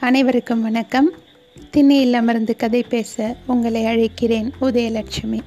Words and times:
அனைவருக்கும் 0.00 0.62
வணக்கம். 0.62 1.10
திண்ணையில் 1.70 2.14
அமர்ந்து 2.14 2.56
கதை 2.56 2.84
பேச 2.88 3.36
உங்களை 3.46 3.84
அழைக்கிறேன் 3.84 4.50
உதயலட்சுமி. 4.60 5.40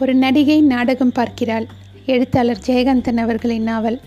ஒரு 0.00 0.14
நடிகை 0.14 0.62
நாடகம் 0.62 1.12
பார்க்கிறாள். 1.12 1.66
எழுத்தாளர் 2.06 2.62
ஜெயகாந்தன் 2.66 3.16
அவர்களின் 3.16 3.62
நாவல். 3.62 4.00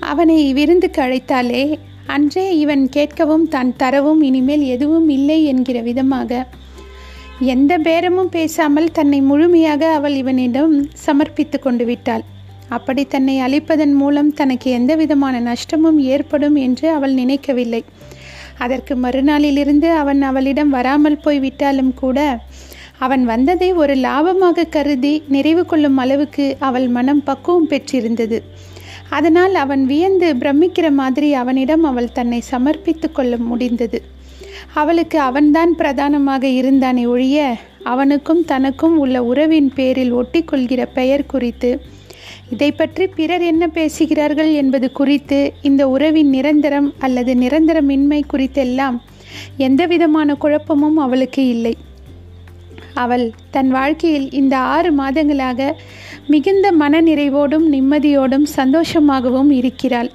அவனை 0.00 0.52
விருந்துக்கு 0.52 1.02
அழைத்தாலே 1.02 1.78
அன்றே 2.06 2.58
இவன் 2.58 2.88
கேட்கவும் 2.96 3.48
தான் 3.48 3.76
தரவும் 3.76 4.22
இனிமேல் 4.22 4.62
எதுவும் 4.62 5.08
இல்லை 5.08 5.44
என்கிற 5.44 5.80
விதமாக 5.82 6.46
எந்த 7.38 7.78
பேரமும் 7.78 8.28
பேசாமல் 8.28 8.92
தன்னை 8.92 9.20
முழுமையாக 9.20 9.92
அவள் 9.92 10.14
இவனிடம் 10.14 10.88
சமர்ப்பித்து 11.06 11.58
கொண்டு 11.58 11.84
விட்டாள். 11.84 12.24
அப்படி 12.68 13.02
தன்னை 13.06 13.36
அழிப்பதன் 13.40 13.94
மூலம் 13.94 14.30
தனக்கு 14.34 14.68
எந்த 14.70 14.92
விதமான 14.96 15.40
நஷ்டமும் 15.40 15.98
ஏற்படும் 16.14 16.56
என்று 16.56 16.86
அவள் 16.90 17.14
நினைக்கவில்லை. 17.14 17.82
அதற்கு 18.58 18.94
மறுநாளிலிருந்து 18.96 19.88
அவன் 19.94 20.22
அவளிடம் 20.22 20.70
வராமல் 20.70 21.22
போய்விட்டாலும் 21.24 21.92
கூட 21.94 22.18
அவன் 22.98 23.24
வந்ததை 23.24 23.68
ஒரு 23.72 23.94
லாபமாக 24.06 24.68
கருதி 24.68 25.12
நிறைவு 25.28 25.62
கொள்ளும் 25.66 25.96
அளவுக்கு 25.96 26.46
அவள் 26.58 26.86
மனம் 26.88 27.22
பக்குவம் 27.22 27.68
பெற்றிருந்தது. 27.68 28.38
அதனால் 29.08 29.54
அவன் 29.54 29.82
வியந்து 29.86 30.28
பிரமிக்கிற 30.36 30.86
மாதிரி 30.92 31.28
அவனிடம் 31.34 31.84
அவள் 31.84 32.14
தன்னை 32.18 32.40
சமர்ப்பித்து 32.50 33.08
கொள்ள 33.12 33.34
முடிந்தது. 33.50 33.98
அவளுக்கு 34.74 35.18
அவன்தான் 35.20 35.72
பிரதானமாக 35.74 36.44
இருந்தானே 36.60 37.04
ஒழிய 37.06 37.38
அவனுக்கும் 37.82 38.42
தனக்கும் 38.44 38.96
உள்ள 38.96 39.16
உறவின் 39.22 39.70
பேரில் 39.74 40.12
ஒட்டிக்கொள்கிற 40.12 40.82
பெயர் 40.98 41.24
குறித்து 41.26 41.70
இதை 42.50 42.68
பற்றி 42.72 43.06
பிறர் 43.06 43.42
என்ன 43.42 43.64
பேசுகிறார்கள் 43.68 44.50
என்பது 44.52 44.86
குறித்து 44.92 45.38
இந்த 45.62 45.82
உறவின் 45.88 46.28
நிரந்தரம் 46.28 46.88
அல்லது 46.98 47.34
நிரந்தரமின்மை 47.34 48.20
குறித்தெல்லாம் 48.32 48.96
எந்த 49.56 49.82
விதமான 49.86 50.34
குழப்பமும் 50.34 50.96
அவளுக்கு 50.96 51.42
இல்லை. 51.48 51.74
அவள் 52.94 53.26
தன் 53.50 53.70
வாழ்க்கையில் 53.70 54.28
இந்த 54.30 54.54
ஆறு 54.74 54.90
மாதங்களாக 54.92 55.70
மிகுந்த 56.26 56.66
மனநிறைவோடும் 56.72 57.66
நிம்மதியோடும் 57.74 58.46
சந்தோஷமாகவும் 58.56 59.50
இருக்கிறாள். 59.50 60.10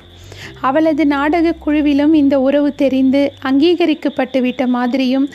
அவளது 0.61 1.05
நாடக 1.05 1.55
குழுவிலும் 1.66 2.13
இந்த 2.13 2.36
உறவு 2.39 2.69
தெரிந்து 2.75 3.22
அங்கீகரிக்கப்பட்டு 3.49 4.41
விட்ட 4.41 4.67
மாதிரியும் 4.67 5.27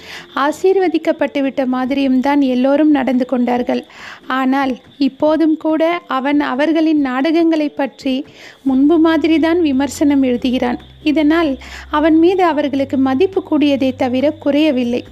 ஆசீர்வதிக்கப்பட்டு 0.46 1.42
விட்ட 1.42 1.66
மாதிரியும் 1.66 2.20
தான் 2.20 2.40
எல்லோரும் 2.40 2.90
நடந்து 2.90 3.26
கொண்டார்கள். 3.26 3.82
ஆனால் 4.26 4.74
இப்போதும் 5.08 5.56
கூட 5.56 5.82
அவன் 6.18 6.40
அவர்களின் 6.52 7.00
நாடகங்களை 7.00 7.68
பற்றி 7.68 8.14
முன்பு 8.62 8.98
மாதிரிதான் 8.98 9.60
விமர்சனம் 9.60 10.22
எழுதுகிறான். 10.22 10.80
இதனால் 11.02 11.52
அவன் 11.90 12.18
மீது 12.18 12.44
அவர்களுக்கு 12.44 12.96
மதிப்பு 13.08 13.42
கூடியதை 13.42 13.90
தவிர 13.96 14.30
குறையவில்லை. 14.44 15.02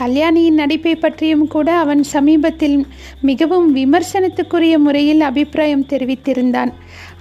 கல்யாணியின் 0.00 0.58
நடிப்பை 0.60 0.94
பற்றியும் 0.94 1.44
கூட 1.48 1.68
அவன் 1.82 2.02
சமீபத்தில் 2.14 2.74
மிகவும் 3.20 3.68
விமர்சனத்துக்குரிய 3.76 4.74
முறையில் 4.78 5.20
அபிப்பிராயம் 5.20 5.86
தெரிவித்திருந்தான். 5.92 6.72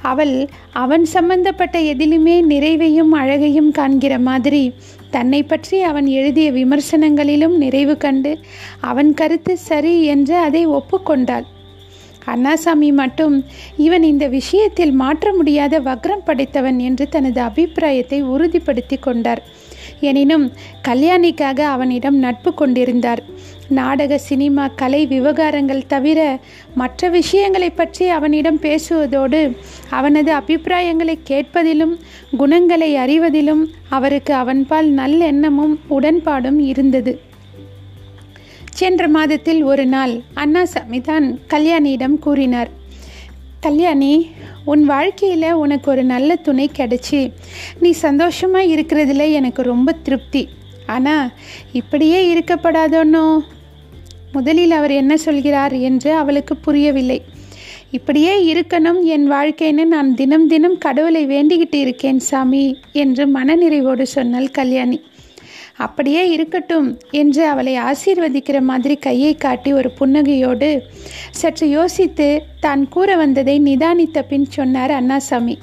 அவள் 0.02 0.50
அவன் 0.72 1.06
சம்பந்தப்பட்ட 1.06 1.80
எதிலுமே 1.80 2.36
நிறைவையும் 2.50 3.10
அழகையும் 3.10 3.72
காண்கிற 3.72 4.20
மாதிரி. 4.20 4.74
தன்னை 5.10 5.44
பற்றி 5.44 5.82
அவன் 5.82 6.06
எழுதிய 6.06 6.52
விமர்சனங்களிலும் 6.52 7.58
நிறைவு 7.58 7.98
கண்டு 7.98 8.40
அவன் 8.82 9.14
கருத்து 9.14 9.58
சரி 9.58 10.04
என்று 10.04 10.38
அதை 10.38 10.68
ஒப்புக்கொண்டாள். 10.68 11.46
அண்ணாசாமி 12.26 12.94
மட்டும் 12.94 13.46
இவன் 13.78 14.04
இந்த 14.04 14.28
விஷயத்தில் 14.28 14.92
மாற்ற 14.92 15.34
முடியாத 15.34 15.80
வக்ரம் 15.80 16.26
படைத்தவன் 16.26 16.80
என்று 16.80 17.10
தனது 17.10 17.42
அபிப்பிராயத்தை 17.42 18.24
உறுதிப்படுத்தி 18.24 19.00
கொண்டார். 19.00 19.44
எனினும் 20.00 20.52
கல்யாணிக்காக 20.88 21.60
அவனிடம் 21.60 22.16
நட்பு 22.16 22.54
கொண்டிருந்தார். 22.54 23.24
நாடக 23.68 24.18
சினிமா 24.18 24.68
கலை 24.68 25.08
விவகாரங்கள் 25.08 25.88
தவிர 25.88 26.40
மற்ற 26.76 27.10
விஷயங்களை 27.10 27.70
பற்றி 27.70 28.08
அவனிடம் 28.08 28.60
பேசுவதோடு 28.60 29.58
அவனது 29.90 30.32
அபிப்பிராயங்களை 30.34 31.20
கேட்பதிலும் 31.30 31.96
குணங்களை 32.38 32.96
அறிவதிலும் 32.96 33.66
அவருக்கு 33.90 34.34
அவன்பால் 34.34 34.94
நல்லெண்ணமும் 34.94 35.76
உடன்பாடும் 35.90 36.60
இருந்தது. 36.60 37.22
சென்ற 38.70 39.08
மாதத்தில் 39.08 39.64
ஒரு 39.64 39.86
நாள் 39.86 40.22
அண்ணாசாமி 40.36 41.02
தான் 41.02 41.40
கல்யாணியிடம் 41.48 42.20
கூறினார். 42.20 42.70
கல்யாணி 43.60 44.30
உன் 44.66 44.84
வாழ்க்கையில் 44.86 45.52
உனக்கு 45.52 45.92
ஒரு 45.92 46.04
நல்ல 46.04 46.36
துணை 46.36 46.70
கிடச்சி. 46.78 47.32
நீ 47.80 47.92
சந்தோஷமாக 47.92 48.66
இருக்கிறதுல 48.66 49.32
எனக்கு 49.32 49.62
ரொம்ப 49.62 49.92
திருப்தி. 49.92 50.48
ஆனால் 50.86 51.32
இப்படியே 51.74 52.34
இருக்கப்படாதோன்னோ? 52.34 53.40
முதலில் 54.32 54.72
அவர் 54.72 54.92
என்ன 54.92 55.18
சொல்கிறார் 55.18 55.74
என்று 55.74 56.14
அவளுக்கு 56.14 56.58
புரியவில்லை. 56.58 57.22
இப்படியே 57.92 58.54
இருக்கணும் 58.54 59.02
என் 59.02 59.32
வாழ்க்கைன்னு 59.32 59.86
நான் 59.86 60.16
தினம் 60.16 60.48
தினம் 60.48 60.78
கடவுளை 60.78 61.28
வேண்டிக்கிட்டு 61.28 61.76
இருக்கேன் 61.76 62.20
சாமி 62.20 62.78
என்று 62.92 63.28
மனநிறைவோடு 63.28 64.02
சொன்னாள் 64.02 64.50
கல்யாணி. 64.50 65.02
அப்படியே 65.78 66.30
இருக்கட்டும் 66.30 66.98
என்று 67.12 67.48
அவளை 67.48 67.78
ஆசீர்வதிக்கிற 67.78 68.62
மாதிரி 68.62 68.96
கையை 68.96 69.36
காட்டி 69.36 69.74
ஒரு 69.74 69.92
புன்னகையோடு 70.00 70.82
சற்று 71.32 71.70
யோசித்து 71.70 72.44
தான் 72.60 72.90
கூற 72.90 73.16
வந்ததை 73.16 73.62
நிதானித்த 73.62 74.22
பின் 74.22 74.48
சொன்னார் 74.50 74.92
அண்ணாசாமி 74.92 75.58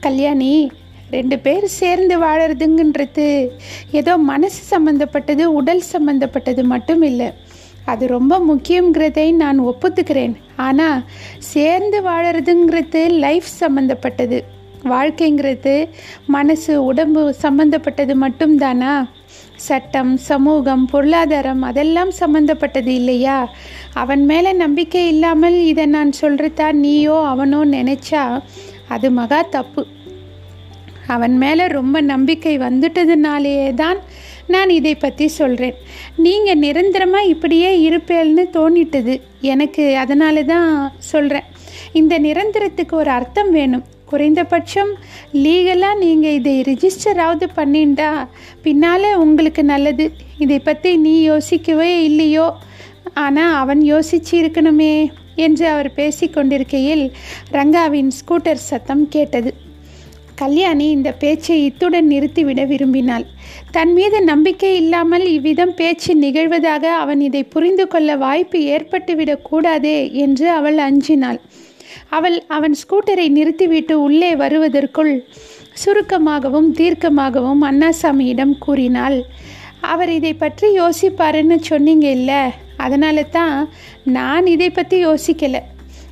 கல்யாணி 0.00 0.70
ரெண்டு 1.10 1.38
பேர் 1.38 1.64
சேர்ந்து 1.64 2.18
வாழறதுங்கன்றது 2.18 3.50
ஏதோ 3.90 4.16
மனசு 4.16 4.62
சம்மந்தப்பட்டது 4.70 5.44
உடல் 5.44 5.82
சம்மந்தப்பட்டது 5.92 6.62
மட்டும் 6.64 7.02
இல்லை. 7.02 7.32
அது 7.84 8.06
ரொம்ப 8.06 8.38
முக்கியங்கிறதை 8.38 9.32
நான் 9.32 9.60
ஒப்புத்துக்கிறேன். 9.60 10.34
ஆனால் 10.56 11.04
சேர்ந்து 11.38 12.02
வாழறதுங்கிறது 12.02 13.08
லைஃப் 13.18 13.48
சம்மந்தப்பட்டது 13.60 14.44
வாழ்க்கைங்கிறது 14.92 15.74
மனசு 16.36 16.72
உடம்பு 16.84 17.22
சம்பந்தப்பட்டது 17.44 18.14
மட்டும்தானா? 18.24 18.94
சட்டம் 19.66 20.12
சமூகம் 20.16 20.84
பொருளாதாரம் 20.92 21.62
அதெல்லாம் 21.62 22.12
சம்பந்தப்பட்டது 22.20 22.92
இல்லையா? 22.94 23.38
அவன் 24.02 24.24
மேலே 24.30 24.52
நம்பிக்கை 24.52 25.02
இல்லாமல் 25.08 25.58
இதை 25.72 25.86
நான் 25.96 26.12
சொல்கிறதா 26.20 26.68
நீயோ 26.82 27.18
அவனோ 27.32 27.60
நினச்சா 27.76 28.22
அது 28.94 29.08
மகா 29.10 29.40
தப்பு. 29.56 29.84
அவன் 31.06 31.34
மேலே 31.38 31.64
ரொம்ப 31.78 31.96
நம்பிக்கை 32.12 32.54
வந்துட்டதுனாலேயே 32.58 33.66
தான் 33.74 33.98
நான் 34.46 34.70
இதை 34.78 34.94
பற்றி 34.94 35.26
சொல்கிறேன் 35.40 35.76
நீங்கள் 36.24 36.62
நிரந்தரமாக 36.64 37.30
இப்படியே 37.32 37.70
இருப்பேன்னு 37.88 38.44
தோணிட்டது. 38.58 39.14
எனக்கு 39.52 39.84
அதனால 39.96 40.42
தான் 40.54 40.70
சொல்கிறேன் 41.12 41.48
இந்த 41.92 42.14
நிரந்தரத்துக்கு 42.18 42.94
ஒரு 43.02 43.10
அர்த்தம் 43.10 43.50
வேணும். 43.50 43.84
குறைந்தபட்சம் 44.10 44.92
லீகலாக 45.44 46.00
நீங்கள் 46.02 46.36
இதை 46.38 46.54
ரிஜிஸ்டராவது 46.68 47.46
பண்ணிண்டா 47.58 48.10
பின்னால் 48.64 49.08
உங்களுக்கு 49.24 49.64
நல்லது. 49.72 50.06
இதை 50.38 50.58
பற்றி 50.58 50.92
நீ 51.06 51.14
யோசிக்கவே 51.22 51.90
இல்லையோ? 52.08 52.46
ஆனால் 53.24 53.54
அவன் 53.62 53.82
யோசிச்சு 53.92 54.34
இருக்கணுமே 54.42 54.94
என்று 55.46 55.64
அவர் 55.68 55.90
பேசி 55.94 56.26
கொண்டிருக்கையில் 56.28 57.04
ரங்காவின் 57.50 58.10
ஸ்கூட்டர் 58.18 58.66
சத்தம் 58.70 59.04
கேட்டது. 59.08 59.52
கல்யாணி 60.36 60.86
இந்த 60.90 61.10
பேச்சை 61.22 61.56
இத்துடன் 61.64 62.08
நிறுத்திவிட 62.12 62.60
விரும்பினாள். 62.70 63.26
தன் 63.70 63.92
மீது 63.92 64.18
நம்பிக்கை 64.30 64.70
இல்லாமல் 64.76 65.26
இவ்விதம் 65.34 65.74
பேச்சு 65.74 66.12
நிகழ்வதாக 66.22 66.84
அவன் 67.02 67.20
இதை 67.20 67.42
புரிந்து 67.54 67.84
கொள்ள 67.88 68.16
வாய்ப்பு 68.24 68.60
ஏற்பட்டுவிடக்கூடாதே 68.74 69.98
என்று 70.24 70.46
அவள் 70.50 70.80
அஞ்சினாள். 70.88 71.40
அவள் 72.08 72.44
அவன் 72.46 72.74
ஸ்கூட்டரை 72.82 73.28
நிறுத்திவிட்டு 73.28 74.02
உள்ளே 74.02 74.36
வருவதற்குள் 74.36 75.28
சுருக்கமாகவும் 75.72 76.72
தீர்க்கமாகவும் 76.74 77.62
அண்ணாசாமியிடம் 77.62 78.58
கூறினாள் 78.58 79.24
அவர் 79.80 80.10
இதை 80.10 80.34
பற்றி 80.34 80.80
யோசிப்பாருன்னு 80.80 81.56
சொன்னீங்க 81.60 82.10
இல்லை? 82.10 82.42
அதனால 82.76 83.22
தான் 83.22 83.68
நான் 84.04 84.46
இதை 84.46 84.70
பற்றி 84.70 85.06
யோசிக்கலை. 85.06 85.60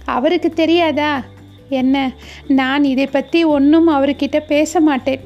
அவருக்கு 0.05 0.51
தெரியாதா? 0.51 1.25
என்ன? 1.69 2.13
நான் 2.49 2.85
இதை 2.85 3.07
பற்றி 3.07 3.45
ஒன்றும் 3.45 3.89
அவர்கிட்ட 3.89 4.39
பேச 4.47 4.81
மாட்டேன். 4.81 5.21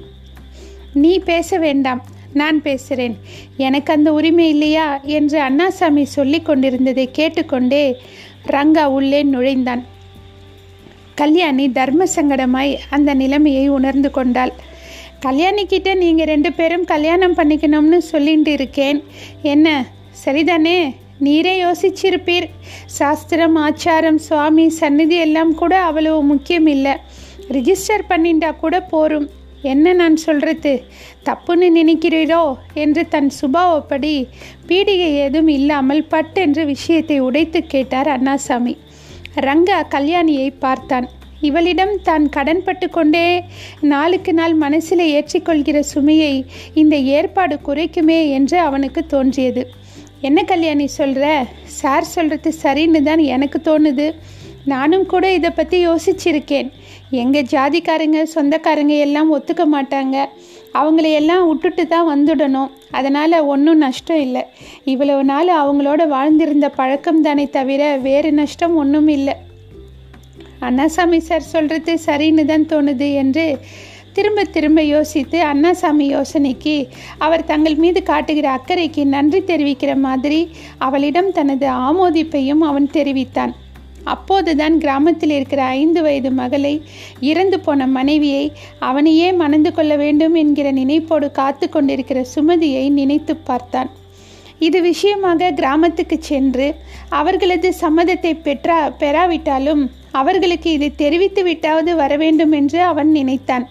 நீ 0.93 1.19
பேச 1.19 1.59
வேண்டாம் 1.59 2.03
நான் 2.33 2.63
பேசுகிறேன் 2.63 3.17
எனக்கு 3.57 3.93
அந்த 3.93 4.13
உரிமை 4.13 4.49
இல்லையா? 4.49 5.01
என்று 5.01 5.41
அண்ணாசாமி 5.41 6.03
சொல்லி 6.03 6.41
கொண்டிருந்ததை 6.41 7.11
கேட்டுக்கொண்டே 7.11 7.97
ரங்கா 8.47 8.85
உள்ளே 8.85 9.23
நுழைந்தான். 9.23 9.83
கல்யாணி 11.21 11.67
தர்ம 11.73 12.05
சங்கடமாய் 12.15 12.73
அந்த 12.91 13.11
நிலைமையை 13.15 13.69
உணர்ந்து 13.69 14.11
கொண்டாள். 14.11 14.53
கல்யாணிக்கிட்ட 15.27 15.91
நீங்கள் 15.97 16.27
ரெண்டு 16.27 16.51
பேரும் 16.53 16.85
கல்யாணம் 16.85 17.37
பண்ணிக்கணும்னு 17.37 17.99
சொல்லிட்டு 18.13 18.53
இருக்கேன் 18.53 18.99
என்ன? 19.43 19.85
சரிதானே? 20.25 20.79
நீரே 21.21 21.55
யோசிச்சிருப்பீர். 21.65 22.47
சாஸ்திரம் 22.99 23.57
ஆச்சாரம் 23.57 24.21
சுவாமி 24.27 24.69
சந்நிதி 24.81 25.17
எல்லாம் 25.17 25.55
கூட 25.55 25.75
அவ்வளவு 25.81 26.23
முக்கியம் 26.23 26.67
இல்லை 26.67 26.95
ரிஜிஸ்டர் 27.49 28.05
பண்ணிட்டா 28.09 28.51
கூட 28.57 28.77
போரும். 28.81 29.29
என்ன 29.63 29.93
நான் 29.93 30.17
சொல்கிறது 30.17 30.73
தப்புன்னு 31.25 31.69
நினைக்கிறீரோ? 31.79 32.43
என்று 32.75 33.03
தன் 33.09 33.31
சுபாவப்படி 33.41 34.15
பீடிகை 34.69 35.11
ஏதும் 35.25 35.49
இல்லாமல் 35.49 36.03
பட்டென்று 36.05 36.65
விஷயத்தை 36.65 37.19
உடைத்து 37.21 37.63
கேட்டார் 37.67 38.11
அண்ணாசாமி. 38.17 38.75
ரங்கா 39.45 39.79
கல்யாணியை 39.95 40.49
பார்த்தான். 40.65 41.07
இவளிடம் 41.49 41.95
தான் 42.09 42.25
கடன்பட்டு 42.37 42.87
கொண்டே 42.91 43.25
நாளுக்கு 43.93 44.33
நாள் 44.39 44.55
மனசில் 44.63 45.03
ஏற்றிக்கொள்கிற 45.17 45.79
சுமையை 45.93 46.35
இந்த 46.83 46.97
ஏற்பாடு 47.17 47.57
குறைக்குமே 47.69 48.19
என்று 48.37 48.57
அவனுக்கு 48.69 49.03
தோன்றியது. 49.15 49.65
என்ன 50.29 50.43
கல்யாணி 50.53 50.87
சொல்கிற 50.99 51.27
சார் 51.81 52.13
சொல்கிறது 52.15 52.51
சரின்னு 52.63 53.03
தான் 53.09 53.23
எனக்கு 53.35 53.59
தோணுது. 53.69 54.07
நானும் 54.73 55.07
கூட 55.13 55.25
இதை 55.39 55.51
பற்றி 55.51 55.79
யோசிச்சிருக்கேன். 55.89 56.71
எங்கள் 57.23 57.51
ஜாதிக்காரங்க 57.55 58.21
சொந்தக்காரங்க 58.35 58.95
எல்லாம் 59.07 59.33
ஒத்துக்க 59.37 59.65
மாட்டாங்க. 59.77 60.17
அவங்கள 60.75 61.13
எல்லாம் 61.13 61.47
விட்டுட்டு 61.49 61.89
தான் 61.89 62.09
வந்துடணும். 62.09 62.71
அதனால் 62.91 63.41
ஒன்றும் 63.41 63.79
நஷ்டம் 63.79 64.21
இல்லை. 64.21 64.43
இவ்வளவு 64.85 65.25
நாள் 65.25 65.49
அவங்களோட 65.49 66.09
வாழ்ந்திருந்த 66.09 66.69
பழக்கம் 66.69 67.23
தானே 67.23 67.49
தவிர 67.51 67.97
வேறு 67.97 68.33
நஷ்டம் 68.33 68.77
ஒன்றும் 68.77 69.09
இல்லை. 69.09 69.35
அண்ணாசாமி 70.61 71.17
சார் 71.17 71.41
சொல்கிறது 71.41 71.99
சரின்னு 72.07 72.45
தான் 72.45 72.67
தோணுது 72.67 73.15
என்று 73.15 73.59
திரும்ப 74.13 74.45
திரும்ப 74.45 74.83
யோசித்து 74.83 75.45
அண்ணாசாமி 75.45 76.07
யோசனைக்கு 76.17 76.89
அவர் 77.19 77.45
தங்கள் 77.45 77.75
மீது 77.75 78.03
காட்டுகிற 78.03 78.51
அக்கறைக்கு 78.51 79.05
நன்றி 79.05 79.41
தெரிவிக்கிற 79.41 79.97
மாதிரி 79.97 80.51
அவளிடம் 80.79 81.33
தனது 81.33 81.69
ஆமோதிப்பையும் 81.69 82.59
அவன் 82.59 82.91
தெரிவித்தான். 82.91 83.55
அப்போதுதான் 84.15 84.75
கிராமத்தில் 84.79 85.35
இருக்கிற 85.37 85.63
ஐந்து 85.81 86.01
வயது 86.03 86.31
மகளை 86.41 86.75
இறந்து 87.31 87.59
போன 87.61 87.87
மனைவியை 87.99 88.45
அவனையே 88.89 89.29
மணந்து 89.43 89.73
கொள்ள 89.73 89.93
வேண்டும் 89.97 90.35
என்கிற 90.35 90.71
நினைப்போடு 90.73 91.29
காத்து 91.41 91.69
கொண்டிருக்கிற 91.69 92.21
சுமதியை 92.35 92.85
நினைத்து 92.91 93.35
பார்த்தான். 93.51 93.91
இது 94.59 94.79
விஷயமாக 94.81 95.51
கிராமத்துக்கு 95.53 96.17
சென்று 96.21 96.67
அவர்களது 97.09 97.69
சம்மதத்தை 97.81 98.33
பெற்றா 98.47 98.79
பெறாவிட்டாலும் 98.99 99.83
அவர்களுக்கு 100.13 100.69
இதை 100.73 100.89
தெரிவித்து 100.95 101.43
விட்டாவது 101.43 101.95
வர 101.95 102.13
வேண்டும் 102.17 102.53
என்று 102.53 102.79
அவன் 102.83 103.11
நினைத்தான். 103.11 103.65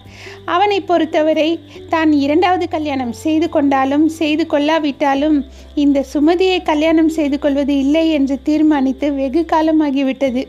அவனை 0.44 0.78
பொறுத்தவரை 0.80 1.48
தான் 1.88 2.10
இரண்டாவது 2.12 2.66
கல்யாணம் 2.68 3.12
செய்து 3.22 3.48
கொண்டாலும் 3.48 4.06
செய்து 4.18 4.44
கொள்ளாவிட்டாலும் 4.46 5.38
இந்த 5.74 6.04
சுமதியை 6.12 6.62
கல்யாணம் 6.62 7.08
செய்து 7.08 7.38
கொள்வது 7.38 7.74
இல்லை 7.76 8.04
என்று 8.10 8.36
தீர்மானித்து 8.42 9.08
வெகு 9.14 9.42
காலமாகிவிட்டது. 9.52 10.44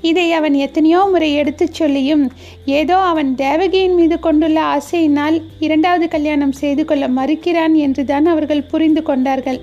இதை 0.00 0.32
அவன் 0.32 0.54
எத்தனையோ 0.54 1.00
முறை 1.10 1.34
எடுத்துச் 1.34 1.74
சொல்லியும் 1.74 2.24
ஏதோ 2.78 2.96
அவன் 3.10 3.34
தேவகியின் 3.34 3.94
மீது 3.94 4.16
கொண்டுள்ள 4.20 4.58
ஆசையினால் 4.76 5.36
இரண்டாவது 5.58 6.08
கல்யாணம் 6.08 6.52
செய்து 6.52 6.84
கொள்ள 6.84 7.08
மறுக்கிறான் 7.08 7.74
என்றுதான் 7.74 8.26
அவர்கள் 8.26 8.68
புரிந்து 8.72 9.02
கொண்டார்கள். 9.02 9.60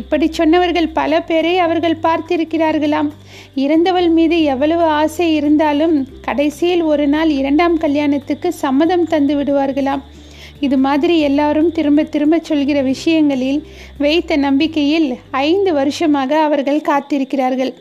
இப்படி 0.00 0.26
சொன்னவர்கள் 0.38 0.88
பல 0.98 1.20
பேரை 1.28 1.52
அவர்கள் 1.64 2.02
பார்த்திருக்கிறார்களாம். 2.06 3.08
இறந்தவள் 3.64 4.08
மீது 4.16 4.36
எவ்வளவு 4.52 4.84
ஆசை 5.00 5.26
இருந்தாலும் 5.38 5.94
கடைசியில் 6.26 6.82
ஒரு 6.92 7.06
நாள் 7.14 7.30
இரண்டாம் 7.40 7.76
கல்யாணத்துக்கு 7.84 8.48
சம்மதம் 8.64 9.06
தந்து 9.12 9.34
விடுவார்களாம். 9.38 10.02
இது 10.66 10.76
மாதிரி 10.84 11.14
எல்லாரும் 11.28 11.70
திரும்ப 11.72 12.04
திரும்ப 12.14 12.36
சொல்கிற 12.42 12.78
விஷயங்களில் 12.92 13.60
வைத்த 14.04 14.36
நம்பிக்கையில் 14.46 15.08
ஐந்து 15.30 15.72
வருஷமாக 15.72 16.38
அவர்கள் 16.46 16.86
காத்திருக்கிறார்கள். 16.90 17.72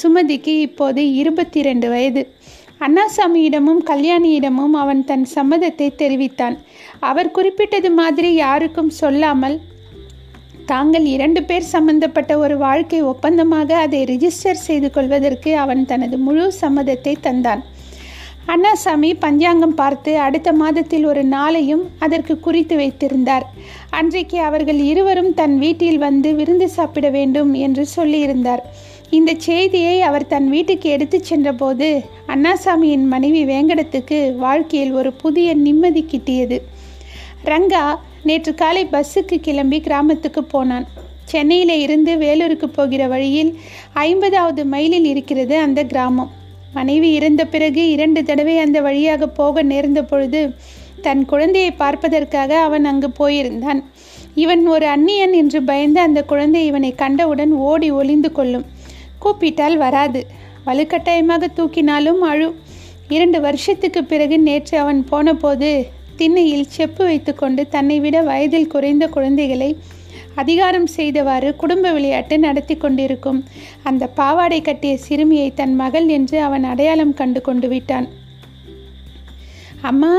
சுமதிக்கு 0.00 0.54
இப்போது 0.66 1.02
இருபத்தி 1.22 1.62
ரெண்டு 1.62 1.88
வயது. 1.88 2.22
அண்ணாசாமியிடமும் 2.86 3.80
கல்யாணியிடமும் 3.90 4.74
அவன் 4.82 5.00
தன் 5.04 5.26
சம்மதத்தை 5.34 5.88
தெரிவித்தான். 6.02 6.56
அவர் 7.10 7.34
குறிப்பிட்டது 7.38 7.90
மாதிரி 8.00 8.30
யாருக்கும் 8.44 8.92
சொல்லாமல் 9.00 9.56
தாங்கள் 10.70 11.04
இரண்டு 11.14 11.40
பேர் 11.42 11.66
சம்பந்தப்பட்ட 11.74 12.32
ஒரு 12.38 12.54
வாழ்க்கை 12.58 12.98
ஒப்பந்தமாக 13.02 13.70
அதை 13.84 14.00
ரிஜிஸ்டர் 14.10 14.64
செய்து 14.66 14.88
கொள்வதற்கு 14.90 15.50
அவன் 15.56 15.82
தனது 15.86 16.16
முழு 16.18 16.46
சம்மதத்தை 16.60 17.14
தந்தான். 17.26 17.62
அண்ணாசாமி 18.52 19.10
பஞ்சாங்கம் 19.24 19.74
பார்த்து 19.74 20.12
அடுத்த 20.26 20.52
மாதத்தில் 20.52 21.04
ஒரு 21.04 21.22
நாளையும் 21.24 21.84
அதற்கு 21.98 22.34
குறித்து 22.46 22.76
வைத்திருந்தார். 22.76 23.46
அன்றைக்கு 23.90 24.38
அவர்கள் 24.40 24.80
இருவரும் 24.90 25.32
தன் 25.34 25.56
வீட்டில் 25.58 25.98
வந்து 25.98 26.34
விருந்து 26.34 26.68
சாப்பிட 26.68 27.08
வேண்டும் 27.18 27.52
என்று 27.66 27.84
சொல்லியிருந்தார். 27.96 28.64
இந்த 29.18 29.32
செய்தியை 29.48 29.96
அவர் 30.08 30.30
தன் 30.32 30.48
வீட்டுக்கு 30.48 30.88
எடுத்துச் 30.90 31.28
சென்றபோது 31.30 31.88
அண்ணாசாமியின் 32.34 33.06
மனைவி 33.14 33.44
வேங்கடத்துக்கு 33.52 34.18
வாழ்க்கையில் 34.46 34.92
ஒரு 34.92 35.12
புதிய 35.24 35.54
நிம்மதி 35.66 36.04
கிட்டியது. 36.12 36.58
ரங்கா 37.44 37.98
நேற்று 38.22 38.54
காலை 38.54 38.86
பஸ்ஸுக்கு 38.86 39.36
கிளம்பி 39.40 39.80
கிராமத்துக்கு 39.80 40.44
போனான். 40.44 40.86
சென்னையில் 41.24 41.80
இருந்து 41.80 42.16
வேலூருக்கு 42.16 42.68
போகிற 42.68 43.06
வழியில் 43.06 43.58
ஐம்பதாவது 43.92 44.64
மைலில் 44.64 45.04
இருக்கிறது 45.04 45.56
அந்த 45.58 45.84
கிராமம். 45.84 46.30
மனைவி 46.74 47.12
இறந்த 47.12 47.46
பிறகு 47.46 47.90
இரண்டு 47.90 48.22
தடவை 48.22 48.58
அந்த 48.58 48.80
வழியாக 48.80 49.28
போக 49.28 49.62
நேர்ந்த 49.62 50.04
பொழுது 50.04 50.54
தன் 51.02 51.24
குழந்தையை 51.24 51.70
பார்ப்பதற்காக 51.70 52.58
அவன் 52.58 52.84
அங்கு 52.84 53.10
போயிருந்தான். 53.18 53.84
இவன் 54.34 54.66
ஒரு 54.66 54.86
அந்நியன் 54.86 55.32
என்று 55.32 55.62
பயந்து 55.62 56.00
அந்த 56.00 56.22
குழந்தை 56.22 56.66
இவனை 56.66 56.94
கண்டவுடன் 56.94 57.52
ஓடி 57.52 57.90
ஒளிந்து 57.90 58.32
கொள்ளும். 58.32 58.66
கூப்பிட்டால் 59.18 59.76
வராது. 59.76 60.26
வலுக்கட்டாயமாக 60.66 61.46
தூக்கினாலும் 61.56 62.18
அழு. 62.18 62.54
இரண்டு 63.08 63.40
வருஷத்துக்கு 63.40 64.04
பிறகு 64.04 64.38
நேற்று 64.38 64.78
அவன் 64.78 65.04
போனபோது 65.04 65.96
திண்ணையில் 66.18 66.70
செப்பு 66.76 67.02
வைத்துக்கொண்டு 67.04 67.62
தன்னை 67.68 67.96
விட 68.00 68.16
வயதில் 68.22 68.72
குறைந்த 68.74 69.04
குழந்தைகளை 69.06 69.70
அதிகாரம் 70.34 70.88
செய்தவாறு 70.96 71.48
குடும்ப 71.56 71.92
விளையாட்டு 71.92 72.36
நடத்தி 72.38 72.74
கொண்டிருக்கும். 72.76 73.40
அந்த 73.82 74.04
பாவாடை 74.18 74.58
கட்டிய 74.60 74.94
சிறுமியை 74.96 75.48
தன் 75.54 75.74
மகள் 75.74 76.06
என்று 76.16 76.36
அவன் 76.40 76.64
அடையாளம் 76.64 77.14
கண்டு 77.14 77.40
கொண்டு 77.40 77.68
விட்டான். 77.68 78.06
அம்மா 79.90 80.12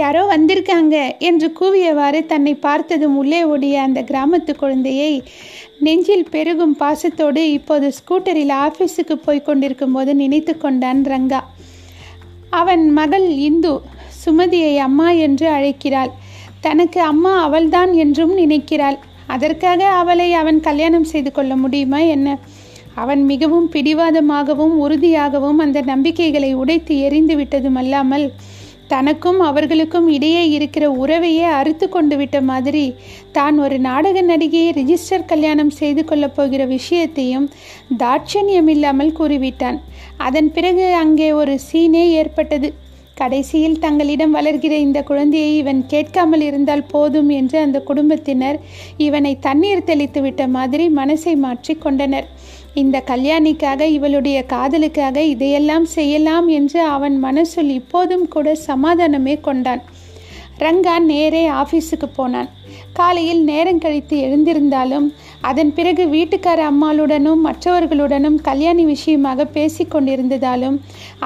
யாரோ 0.00 0.22
வந்திருக்காங்க 0.32 0.96
என்று 1.28 1.48
கூவியவாறு 1.60 2.20
தன்னை 2.26 2.54
பார்த்ததும் 2.66 3.16
உள்ளே 3.16 3.40
ஓடிய 3.44 3.80
அந்த 3.80 4.02
கிராமத்து 4.10 4.52
குழந்தையை 4.56 5.12
நெஞ்சில் 5.78 6.28
பெருகும் 6.30 6.76
பாசத்தோடு 6.76 7.42
இப்போது 7.52 7.88
ஸ்கூட்டரில் 7.98 8.54
ஆஃபீஸுக்கு 8.64 9.16
போய் 9.24 9.46
கொண்டிருக்கும் 9.48 9.92
போது 9.92 10.14
நினைத்து 10.14 10.54
கொண்டான் 10.56 11.02
ரங்கா. 11.04 11.40
அவன் 12.60 12.84
மகள் 12.90 13.28
இந்து 13.48 13.74
சுமதியை 14.24 14.74
அம்மா 14.76 15.10
என்று 15.10 15.46
அழைக்கிறாள். 15.50 16.12
தனக்கு 16.60 17.00
அம்மா 17.02 17.42
அவள்தான் 17.42 17.92
என்றும் 17.94 18.34
நினைக்கிறாள். 18.34 18.98
அதற்காக 19.26 19.88
அவளை 20.00 20.32
அவன் 20.32 20.60
கல்யாணம் 20.60 21.04
செய்து 21.04 21.32
கொள்ள 21.32 21.56
முடியுமா 21.56 21.98
என்ன? 22.14 22.38
அவன் 22.94 23.22
மிகவும் 23.24 23.68
பிடிவாதமாகவும் 23.72 24.74
உறுதியாகவும் 24.76 25.58
அந்த 25.58 25.80
நம்பிக்கைகளை 25.82 26.54
உடைத்து 26.54 26.94
எரிந்து 26.98 27.36
விட்டதும் 27.36 27.74
அல்லாமல் 27.74 28.26
தனக்கும் 28.86 29.40
அவர்களுக்கும் 29.40 30.08
இடையே 30.08 30.42
இருக்கிற 30.48 30.84
உறவையே 30.90 31.46
அறுத்து 31.58 31.88
கொண்டு 31.88 32.16
விட்ட 32.16 32.40
மாதிரி 32.40 32.94
தான் 33.32 33.58
ஒரு 33.58 33.78
நாடக 33.78 34.22
நடிகையை 34.22 34.70
ரிஜிஸ்டர் 34.80 35.24
கல்யாணம் 35.24 35.70
செய்து 35.70 36.04
கொள்ளப் 36.04 36.36
போகிற 36.36 36.62
விஷயத்தையும் 36.66 37.46
தாட்சண்யம் 37.98 38.68
இல்லாமல் 38.68 39.16
கூறிவிட்டான். 39.18 39.78
அதன் 40.16 40.52
பிறகு 40.52 40.86
அங்கே 40.94 41.32
ஒரு 41.32 41.58
சீனே 41.58 42.04
ஏற்பட்டது. 42.10 42.70
கடைசியில் 43.22 43.80
தங்களிடம் 43.84 44.36
வளர்கிற 44.36 44.74
இந்த 44.84 44.98
குழந்தையை 45.02 45.50
இவன் 45.56 45.80
கேட்காமல் 45.86 46.44
இருந்தால் 46.48 46.88
போதும் 46.92 47.30
என்று 47.38 47.56
அந்த 47.58 47.78
குடும்பத்தினர் 47.88 48.58
இவனை 49.06 49.32
தண்ணீர் 49.46 49.88
தெளித்து 49.90 50.20
விட்ட 50.22 50.42
மாதிரி 50.56 50.86
மனசை 51.00 51.34
மாற்றி 51.44 51.74
கொண்டனர். 51.84 52.28
இந்த 52.82 52.96
கல்யாணிக்காக 53.10 53.86
இவளுடைய 53.96 54.38
காதலுக்காக 54.52 55.16
இதையெல்லாம் 55.32 55.86
செய்யலாம் 55.96 56.46
என்று 56.58 56.80
அவன் 56.94 57.16
மனசுள் 57.24 57.70
இப்போதும் 57.80 58.26
கூட 58.34 58.54
சமாதானமே 58.68 59.34
கொண்டான். 59.40 59.82
ரங்கா 60.58 60.96
நேரே 61.10 61.44
ஆஃபீஸுக்கு 61.60 62.08
போனான். 62.16 62.50
காலையில் 62.98 63.42
நேரம் 63.50 63.82
கழித்து 63.84 64.16
எழுந்திருந்தாலும் 64.26 65.06
அதன் 65.48 65.72
பிறகு 65.76 66.02
வீட்டுக்கார 66.14 66.60
அம்மாளுடனும் 66.70 67.40
மற்றவர்களுடனும் 67.46 68.38
கல்யாணி 68.48 68.84
விஷயமாக 68.84 69.46
பேசி 69.56 69.84
கொண்டிருந்ததாலும் 69.84 70.76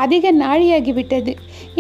அதிக 0.05 0.33
நாழியாகிவிட்டது. 0.43 1.33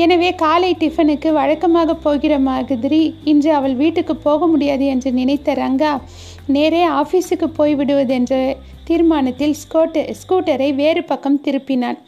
எனவே 0.04 0.30
காலை 0.44 0.70
டிஃபனுக்கு 0.80 1.30
வழக்கமாக 1.40 1.94
போகிற 2.06 2.34
மாதிரி 2.50 3.02
இன்று 3.32 3.52
அவள் 3.58 3.76
வீட்டுக்கு 3.82 4.16
போக 4.28 4.46
முடியாது 4.46 4.86
என்று 4.94 5.12
நினைத்த 5.20 5.54
ரங்கா 5.62 5.92
நேரே 6.56 6.82
ஆஃபீஸுக்கு 7.02 7.48
போய்விடுவதென்ற 7.58 8.34
தீர்மானத்தில் 8.88 9.54
ஸ்கூட்டர் 9.62 10.10
ஸ்கூட்டரை 10.20 10.68
வேறு 10.82 11.00
பக்கம் 11.04 11.42
திருப்பினான். 11.44 11.98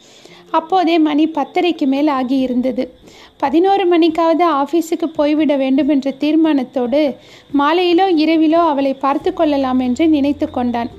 அப்போதே 0.51 0.99
மணி 0.99 1.25
பத்தரைக்கு 1.27 1.85
மேல் 1.85 2.07
ஆகியிருந்தது. 2.07 2.87
பதினோரு 3.37 3.97
மணிக்காவது 3.97 4.45
ஆஃபீஸுக்கு 4.53 5.05
போய்விட 5.05 5.55
வேண்டும் 5.57 5.89
என்ற 5.89 6.11
தீர்மானத்தோடு 6.11 7.15
மாலையிலோ 7.59 8.07
இரவிலோ 8.23 8.61
அவளை 8.71 8.93
பார்த்து 8.93 9.33
கொள்ளலாம் 9.33 9.79
என்று 9.79 10.07
நினைத்து 10.07 10.49
கொண்டான். 10.49 10.89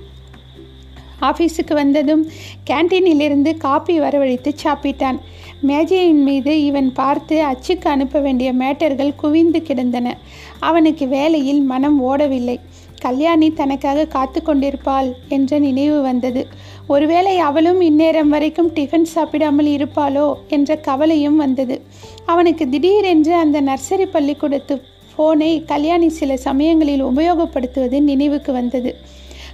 ஆஃபீஸுக்கு 1.21 1.75
வந்ததும் 1.75 2.27
கேன்டீனிலிருந்து 2.71 3.57
காப்பி 3.57 4.01
வரவழைத்து 4.01 4.53
சாப்பிட்டான். 4.63 5.19
மேஜையின் 5.61 6.23
மீது 6.23 6.65
இவன் 6.65 6.93
பார்த்து 6.93 7.37
அச்சுக்கு 7.45 7.89
அனுப்ப 7.89 8.21
வேண்டிய 8.21 8.53
மேட்டர்கள் 8.53 9.15
குவிந்து 9.17 9.63
கிடந்தன. 9.63 10.17
அவனுக்கு 10.61 11.09
வேலையில் 11.09 11.61
மனம் 11.61 11.99
ஓடவில்லை. 12.03 12.59
கல்யாணி 13.01 13.53
தனக்காக 13.53 14.05
காத்து 14.05 14.43
கொண்டிருப்பாள் 14.43 15.17
என்ற 15.29 15.59
நினைவு 15.59 16.03
வந்தது. 16.03 16.47
ஒருவேளை 16.87 17.39
அவளும் 17.39 17.81
இந்நேரம் 17.81 18.29
வரைக்கும் 18.29 18.71
டிஃபன் 18.75 19.09
சாப்பிடாமல் 19.15 19.67
இருப்பாளோ 19.67 20.35
என்ற 20.49 20.77
கவலையும் 20.77 21.37
வந்தது. 21.37 21.81
அவனுக்கு 22.27 22.69
திடீரென்று 22.69 23.35
அந்த 23.35 23.61
நர்சரி 23.61 24.05
பள்ளிக்கூடத்து 24.05 24.83
ஃபோனை 25.13 25.65
கல்யாணி 25.65 26.09
சில 26.09 26.37
சமயங்களில் 26.37 27.05
உபயோகப்படுத்துவது 27.05 28.01
நினைவுக்கு 28.01 28.53
வந்தது. 28.53 28.93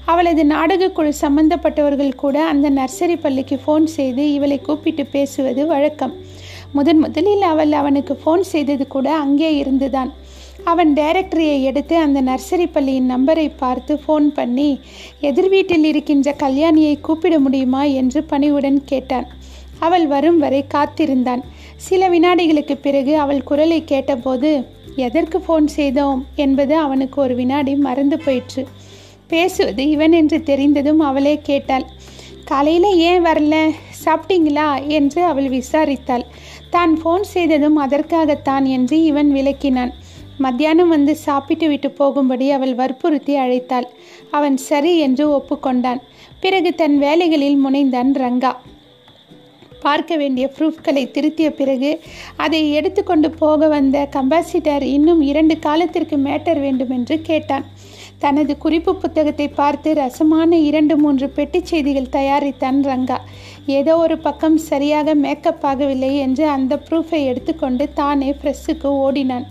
அவளது 0.07 0.43
நாடகக்குழு 0.45 1.13
சம்பந்தப்பட்டவர்கள் 1.21 2.13
கூட 2.15 2.37
அந்த 2.45 2.71
நர்சரி 2.71 3.17
பள்ளிக்கு 3.21 3.57
ஃபோன் 3.67 3.85
செய்து 3.85 4.33
இவளை 4.33 4.59
கூப்பிட்டு 4.61 5.07
பேசுவது 5.07 5.67
வழக்கம். 5.67 6.15
முதன் 6.73 6.99
முதலில் 6.99 7.43
அவள் 7.43 7.73
அவனுக்கு 7.73 8.15
ஃபோன் 8.25 8.45
செய்தது 8.53 8.87
கூட 8.87 9.09
அங்கே 9.15 9.57
இருந்துதான். 9.57 10.11
அவன் 10.65 10.95
டைரக்டரியை 10.95 11.63
எடுத்து 11.63 11.97
அந்த 11.97 12.23
நர்சரி 12.23 12.67
பள்ளியின் 12.73 13.11
நம்பரை 13.11 13.51
பார்த்து 13.57 14.01
ஃபோன் 14.07 14.27
பண்ணி 14.29 14.81
எதிர் 15.21 15.49
வீட்டில் 15.49 15.85
இருக்கின்ற 15.85 16.35
கல்யாணியை 16.39 16.95
கூப்பிட 17.01 17.39
முடியுமா? 17.39 17.83
என்று 18.01 18.23
பணிவுடன் 18.25 18.85
கேட்டான். 18.85 19.27
அவள் 19.79 20.07
வரும் 20.07 20.39
வரை 20.39 20.65
காத்திருந்தான். 20.69 21.43
சில 21.77 22.09
வினாடிகளுக்கு 22.09 22.77
பிறகு 22.83 23.19
அவள் 23.19 23.43
குரலை 23.43 23.85
கேட்டபோது 23.85 24.51
எதற்கு 24.97 25.39
ஃபோன் 25.39 25.67
செய்தோம்? 25.79 26.21
என்பது 26.37 26.77
அவனுக்கு 26.77 27.21
ஒரு 27.23 27.35
வினாடி 27.35 27.75
மறந்து 27.87 28.19
போயிற்று. 28.19 28.65
பேசுவது 29.29 29.89
இவன் 29.91 30.13
என்று 30.13 30.43
தெரிந்ததும் 30.43 31.01
அவளே 31.01 31.41
கேட்டாள். 31.43 31.87
காலையில் 32.45 32.97
ஏன் 32.97 33.25
வரல? 33.25 33.71
சாப்பிட்டீங்களா? 34.05 34.87
என்று 34.89 35.25
அவள் 35.25 35.49
விசாரித்தாள். 35.49 36.25
தான் 36.71 36.99
ஃபோன் 37.05 37.21
செய்ததும் 37.21 37.77
அதற்காகத்தான் 37.77 38.65
என்று 38.65 39.03
இவன் 39.03 39.33
விளக்கினான். 39.33 39.93
மத்தியானம் 40.39 40.89
வந்து 40.89 41.17
சாப்பிட்டு 41.17 41.69
விட்டு 41.69 41.91
போகும்படி 41.91 42.51
அவள் 42.51 42.75
வற்புறுத்தி 42.75 43.37
அழைத்தாள். 43.37 43.87
அவன் 44.31 44.57
சரி 44.57 44.99
என்று 44.99 45.25
ஒப்புக்கொண்டான். 45.29 46.01
பிறகு 46.41 46.75
தன் 46.75 46.99
வேலைகளில் 46.99 47.67
முனைந்தான் 47.67 48.13
ரங்கா. 48.15 48.53
பார்க்க 49.81 50.17
வேண்டிய 50.17 50.51
ப்ரூஃப்களை 50.59 51.11
திருத்திய 51.11 51.51
பிறகு 51.51 52.01
அதை 52.37 52.73
எடுத்துக்கொண்டு 52.73 53.31
போக 53.31 53.69
வந்த 53.69 54.09
கம்பாசிட்டர் 54.13 54.83
இன்னும் 54.83 55.21
இரண்டு 55.21 55.59
காலத்திற்கு 55.59 56.17
மேட்டர் 56.17 56.61
வேண்டும் 56.61 56.91
என்று 56.91 57.21
கேட்டான். 57.21 57.67
தனது 58.19 58.53
குறிப்பு 58.59 58.93
புத்தகத்தை 58.97 59.47
பார்த்து 59.49 59.89
ரசமான 59.95 60.59
இரண்டு 60.69 60.95
மூன்று 60.97 61.27
பெட்டி 61.29 61.61
செய்திகள் 61.65 62.15
தயாரித்தான் 62.17 62.79
ரங்கா. 62.91 63.19
ஏதோ 63.79 63.93
ஒரு 63.97 64.17
பக்கம் 64.19 64.59
சரியாக 64.71 65.15
மேக்கப் 65.25 65.65
ஆகவில்லை 65.71 66.13
என்று 66.27 66.45
அந்த 66.49 66.75
ப்ரூஃபை 66.89 67.21
எடுத்துக்கொண்டு 67.31 67.87
தானே 67.93 68.31
ஃப்ரெஷ்ஷுக்கு 68.39 68.91
ஓடினான். 69.05 69.47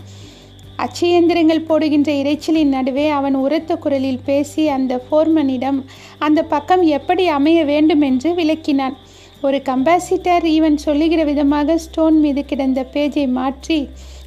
அச்சுயந்திரங்கள் 0.84 1.68
போடுகின்ற 1.68 2.10
இறைச்சலின் 2.22 2.74
நடுவே 2.76 3.06
அவன் 3.18 3.36
உரத்த 3.36 3.76
குரலில் 3.76 4.26
பேசி 4.26 4.64
அந்த 4.78 4.94
ஃபோர்மனிடம் 5.06 5.80
அந்த 6.18 6.40
பக்கம் 6.54 6.84
எப்படி 6.98 7.26
அமைய 7.38 7.60
வேண்டும் 7.66 8.02
என்று 8.02 8.32
விளக்கினான். 8.34 8.96
ஒரு 9.42 9.58
கம்பாசிட்டர் 9.70 10.46
இவன் 10.58 10.78
சொல்லுகிற 10.78 11.22
விதமாக 11.24 11.78
ஸ்டோன் 11.78 12.18
மீது 12.20 12.42
கிடந்த 12.46 12.82
பேஜை 12.94 13.26
மாற்றி 13.40 13.80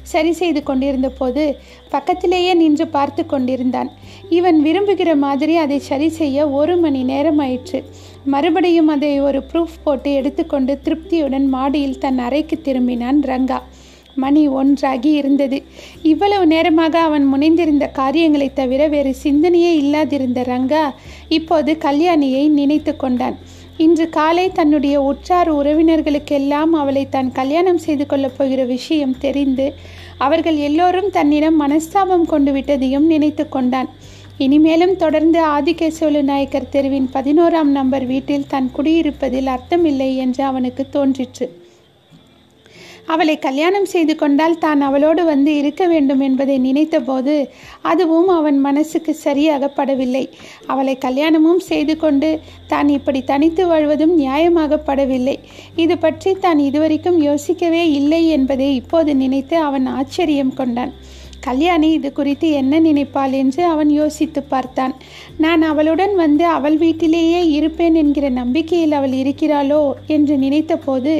சரி 0.09 0.31
செய்து 0.31 0.63
கொண்டிருந்த 0.63 1.09
போது 1.09 1.57
பக்கத்திலேயே 1.89 2.53
நின்று 2.53 2.87
பார்த்து 2.87 3.25
கொண்டிருந்தான். 3.25 3.91
இவன் 4.29 4.63
விரும்புகிற 4.63 5.17
மாதிரி 5.17 5.55
அதை 5.55 5.79
சரி 5.79 6.09
செய்ய 6.09 6.49
ஒரு 6.49 6.77
மணி 6.77 7.03
நேரம் 7.03 7.37
ஆயிற்று 7.37 7.83
மறுபடியும் 8.25 8.87
அதை 8.87 9.21
ஒரு 9.21 9.43
ப்ரூஃப் 9.53 9.77
போட்டு 9.83 10.13
எடுத்துக்கொண்டு 10.13 10.79
திருப்தியுடன் 10.83 11.45
மாடியில் 11.45 11.97
தன் 11.97 12.19
அறைக்கு 12.19 12.59
திரும்பினான் 12.63 13.19
ரங்கா. 13.21 13.59
மணி 14.15 14.47
ஒன்றாகி 14.47 15.11
இருந்தது. 15.11 15.63
இவ்வளவு 16.03 16.47
நேரமாக 16.47 16.99
அவன் 16.99 17.25
முனைந்திருந்த 17.35 17.87
காரியங்களைத் 17.91 18.55
தவிர 18.55 18.87
வேறு 18.87 19.15
சிந்தனையே 19.23 19.71
இல்லாதிருந்த 19.83 20.41
ரங்கா 20.41 20.93
இப்போது 21.29 21.77
கல்யாணியை 21.79 22.47
நினைத்து 22.47 22.95
கொண்டான். 22.95 23.37
இன்று 23.83 24.05
காலை 24.09 24.45
தன்னுடைய 24.51 24.95
உற்றார் 25.01 25.49
உறவினர்களுக்கெல்லாம் 25.49 26.71
அவளை 26.81 27.03
தான் 27.09 27.29
கல்யாணம் 27.31 27.77
செய்து 27.77 28.05
கொள்ளப் 28.05 28.35
போகிற 28.37 28.61
விஷயம் 28.71 29.13
தெரிந்து 29.17 29.67
அவர்கள் 30.17 30.57
எல்லோரும் 30.67 31.09
தன்னிடம் 31.09 31.57
மனஸ்தாபம் 31.61 32.25
கொண்டு 32.25 32.51
விட்டதையும் 32.51 33.07
நினைத்து 33.13 33.45
கொண்டான். 33.49 33.89
இனிமேலும் 34.37 34.95
தொடர்ந்து 34.95 35.39
ஆதிகேசவலு 35.55 36.23
நாயக்கர் 36.23 36.69
தெருவின் 36.69 37.09
பதினோராம் 37.13 37.71
நம்பர் 37.77 38.05
வீட்டில் 38.05 38.47
தான் 38.47 38.69
குடியிருப்பதில் 38.77 39.49
அர்த்தமில்லை 39.55 40.11
என்று 40.25 40.43
அவனுக்கு 40.43 40.85
தோன்றிற்று. 40.89 41.47
அவளை 43.09 43.35
கல்யாணம் 43.39 43.85
செய்து 43.85 44.13
கொண்டால் 44.15 44.57
தான் 44.57 44.81
அவளோடு 44.81 45.21
வந்து 45.23 45.51
இருக்க 45.55 45.83
வேண்டும் 45.87 46.19
என்பதை 46.19 46.55
நினைத்தபோது 46.57 47.35
அதுவும் 47.81 48.29
அவன் 48.29 48.57
மனசுக்கு 48.59 49.13
சரியாக 49.25 49.71
படவில்லை 49.77 50.23
அவளை 50.67 50.95
கல்யாணமும் 50.97 51.61
செய்து 51.69 51.95
கொண்டு 51.97 52.29
தான் 52.67 52.89
இப்படி 52.89 53.21
தனித்து 53.23 53.65
வாழ்வதும் 53.67 54.13
நியாயமாக 54.15 54.81
படவில்லை 54.87 55.37
இது 55.75 55.97
பற்றி 55.97 56.33
தான் 56.39 56.59
இதுவரைக்கும் 56.59 57.19
யோசிக்கவே 57.21 57.83
இல்லை 57.91 58.21
என்பதை 58.29 58.69
இப்போது 58.75 59.13
நினைத்து 59.15 59.57
அவன் 59.59 59.87
ஆச்சரியம் 59.99 60.53
கொண்டான். 60.53 60.93
கல்யாணி 61.39 61.91
இது 61.91 62.09
குறித்து 62.11 62.47
என்ன 62.51 62.79
நினைப்பாள் 62.79 63.31
என்று 63.31 63.61
அவன் 63.65 63.89
யோசித்து 63.89 64.43
பார்த்தான். 64.43 64.93
நான் 65.37 65.61
அவளுடன் 65.61 66.15
வந்து 66.15 66.45
அவள் 66.45 66.77
வீட்டிலேயே 66.77 67.41
இருப்பேன் 67.49 67.95
என்கிற 67.95 68.29
நம்பிக்கையில் 68.29 68.91
அவள் 68.91 69.15
இருக்கிறாளோ? 69.21 69.81
என்று 70.07 70.35
நினைத்தபோது 70.37 71.15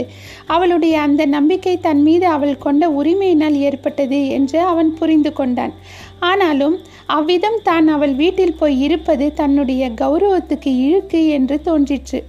அவளுடைய 0.45 1.01
அந்த 1.01 1.25
நம்பிக்கை 1.25 1.75
தன் 1.79 2.01
மீது 2.01 2.27
அவள் 2.27 2.57
கொண்ட 2.57 2.89
உரிமையினால் 2.89 3.57
ஏற்பட்டது 3.67 4.21
என்று 4.27 4.59
அவன் 4.61 4.93
புரிந்து 4.93 5.33
கொண்டான். 5.33 5.73
ஆனாலும் 6.19 6.77
அவ்விதம் 7.05 7.59
தான் 7.63 7.87
அவள் 7.87 8.13
வீட்டில் 8.13 8.57
போய் 8.57 8.77
இருப்பது 8.79 9.33
தன்னுடைய 9.33 9.83
கௌரவத்துக்கு 10.01 10.71
இழுக்கு 10.85 11.21
என்று 11.27 11.61
தோன்றிற்று. 11.61 12.19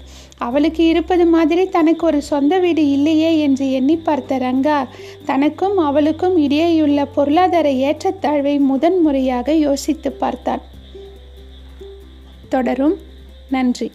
அவளுக்கு 0.45 0.83
இருப்பது 0.87 1.25
மாதிரி 1.35 1.63
தனக்கு 1.69 2.07
ஒரு 2.07 2.21
சொந்த 2.23 2.59
வீடு 2.59 2.83
இல்லையே 2.91 3.31
என்று 3.39 3.67
எண்ணி 3.73 3.97
பார்த்த 3.97 4.39
ரங்கா 4.39 4.79
தனக்கும் 5.25 5.77
அவளுக்கும் 5.89 6.37
இடையேயுள்ள 6.47 7.07
பொருளாதார 7.15 7.73
ஏற்றத்தாழ்வை 7.87 8.55
முதன்முறையாக 8.71 9.53
யோசித்து 9.67 10.13
பார்த்தான் 10.13 10.63
தொடரும். 12.49 12.97
நன்றி. 13.51 13.89